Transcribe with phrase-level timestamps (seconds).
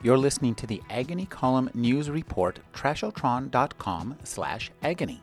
[0.00, 5.20] You're listening to the Agony Column News Report, trashotron.com slash agony.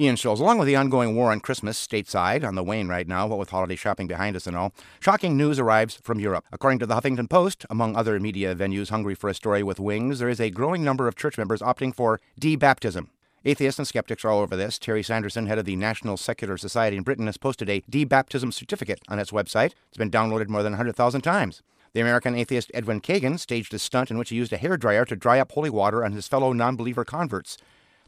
[0.00, 3.26] Ian Schulz, along with the ongoing war on Christmas stateside on the wane right now,
[3.26, 6.44] what with holiday shopping behind us and all, shocking news arrives from Europe.
[6.50, 10.18] According to the Huffington Post, among other media venues hungry for a story with wings,
[10.18, 13.08] there is a growing number of church members opting for debaptism.
[13.44, 14.78] Atheists and skeptics are all over this.
[14.78, 19.00] Terry Sanderson, head of the National Secular Society in Britain, has posted a debaptism certificate
[19.08, 19.72] on its website.
[19.88, 21.60] It's been downloaded more than 100,000 times.
[21.92, 25.16] The American atheist Edwin Kagin staged a stunt in which he used a hairdryer to
[25.16, 27.58] dry up holy water on his fellow non believer converts.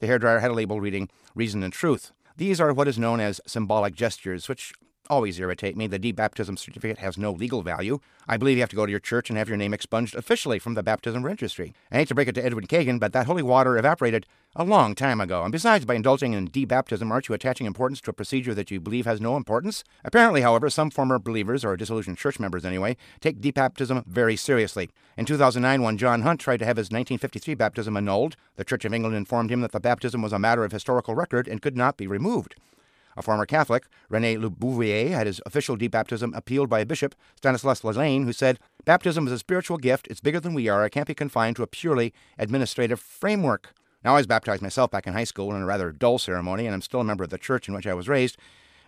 [0.00, 2.12] The hairdryer had a label reading Reason and Truth.
[2.36, 4.74] These are what is known as symbolic gestures, which
[5.12, 5.86] always irritate me.
[5.86, 7.98] The debaptism certificate has no legal value.
[8.26, 10.58] I believe you have to go to your church and have your name expunged officially
[10.58, 11.74] from the baptism registry.
[11.90, 14.24] I hate to break it to Edwin Kagin, but that holy water evaporated
[14.56, 15.42] a long time ago.
[15.42, 18.80] And besides, by indulging in debaptism, aren't you attaching importance to a procedure that you
[18.80, 19.84] believe has no importance?
[20.02, 24.88] Apparently, however, some former believers, or disillusioned church members anyway, take debaptism very seriously.
[25.18, 28.94] In 2009, when John Hunt tried to have his 1953 baptism annulled, the Church of
[28.94, 31.98] England informed him that the baptism was a matter of historical record and could not
[31.98, 32.54] be removed.
[33.16, 37.82] A former Catholic, Rene Le Bouvier, had his official debaptism appealed by a bishop, Stanislas
[37.82, 40.08] Lalanne, who said, Baptism is a spiritual gift.
[40.08, 40.84] It's bigger than we are.
[40.84, 43.74] It can't be confined to a purely administrative framework.
[44.04, 46.74] Now, I was baptized myself back in high school in a rather dull ceremony, and
[46.74, 48.36] I'm still a member of the church in which I was raised.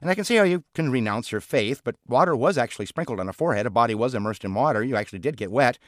[0.00, 3.20] And I can see how you can renounce your faith, but water was actually sprinkled
[3.20, 3.66] on a forehead.
[3.66, 4.82] A body was immersed in water.
[4.82, 5.78] You actually did get wet.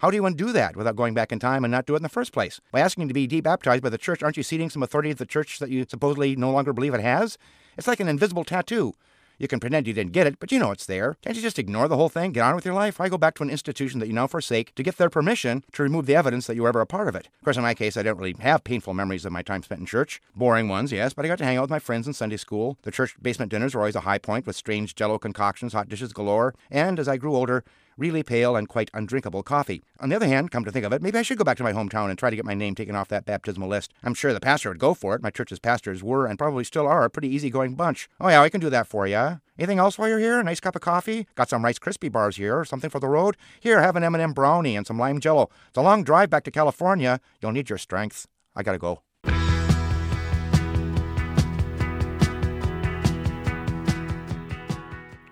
[0.00, 2.02] How do you undo that without going back in time and not do it in
[2.02, 2.60] the first place?
[2.72, 5.24] By asking to be debaptized by the church, aren't you ceding some authority to the
[5.24, 7.38] church that you supposedly no longer believe it has?
[7.76, 8.94] It's like an invisible tattoo.
[9.36, 11.16] You can pretend you didn't get it, but you know it's there.
[11.22, 12.30] Can't you just ignore the whole thing?
[12.30, 13.00] Get on with your life?
[13.00, 15.82] Why go back to an institution that you now forsake to get their permission to
[15.82, 17.26] remove the evidence that you were ever a part of it?
[17.26, 19.80] Of course, in my case, I don't really have painful memories of my time spent
[19.80, 20.22] in church.
[20.36, 22.78] Boring ones, yes, but I got to hang out with my friends in Sunday school.
[22.82, 26.12] The church basement dinners were always a high point with strange jello concoctions, hot dishes
[26.12, 27.64] galore, and as I grew older,
[27.96, 29.82] really pale and quite undrinkable coffee.
[30.00, 31.62] On the other hand, come to think of it, maybe I should go back to
[31.62, 33.92] my hometown and try to get my name taken off that baptismal list.
[34.02, 35.22] I'm sure the pastor would go for it.
[35.22, 38.08] My church's pastors were and probably still are a pretty easygoing bunch.
[38.20, 39.40] Oh yeah, I can do that for you.
[39.58, 40.40] Anything else while you're here?
[40.40, 41.26] A nice cup of coffee?
[41.34, 43.36] Got some Rice Krispie bars here or something for the road?
[43.60, 45.48] Here, have an M&M brownie and some lime jello.
[45.68, 47.20] It's a long drive back to California.
[47.40, 48.26] You'll need your strength.
[48.56, 49.02] I gotta go.